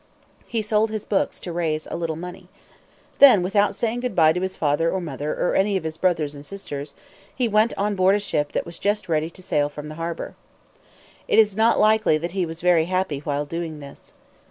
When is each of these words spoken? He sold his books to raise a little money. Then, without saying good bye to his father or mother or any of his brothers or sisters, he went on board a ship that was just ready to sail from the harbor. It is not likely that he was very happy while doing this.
He 0.47 0.63
sold 0.63 0.89
his 0.89 1.05
books 1.05 1.39
to 1.41 1.51
raise 1.53 1.85
a 1.85 1.95
little 1.95 2.15
money. 2.15 2.47
Then, 3.19 3.43
without 3.43 3.75
saying 3.75 3.99
good 3.99 4.15
bye 4.15 4.33
to 4.33 4.41
his 4.41 4.55
father 4.55 4.89
or 4.89 4.99
mother 4.99 5.31
or 5.35 5.53
any 5.53 5.77
of 5.77 5.83
his 5.83 5.95
brothers 5.95 6.35
or 6.35 6.41
sisters, 6.41 6.95
he 7.35 7.47
went 7.47 7.71
on 7.77 7.93
board 7.95 8.15
a 8.15 8.19
ship 8.19 8.51
that 8.53 8.65
was 8.65 8.79
just 8.79 9.07
ready 9.07 9.29
to 9.29 9.43
sail 9.43 9.69
from 9.69 9.89
the 9.89 9.95
harbor. 10.01 10.33
It 11.27 11.37
is 11.37 11.55
not 11.55 11.77
likely 11.79 12.17
that 12.17 12.31
he 12.31 12.47
was 12.47 12.61
very 12.61 12.85
happy 12.85 13.19
while 13.19 13.45
doing 13.45 13.77
this. 13.77 14.13